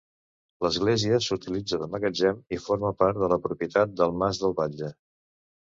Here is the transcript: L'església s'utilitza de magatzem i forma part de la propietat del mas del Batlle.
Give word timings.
L'església 0.65 1.19
s'utilitza 1.25 1.79
de 1.83 1.89
magatzem 1.97 2.41
i 2.59 2.61
forma 2.67 2.93
part 3.03 3.23
de 3.27 3.33
la 3.35 3.41
propietat 3.47 3.97
del 4.03 4.21
mas 4.25 4.45
del 4.47 4.59
Batlle. 4.63 4.93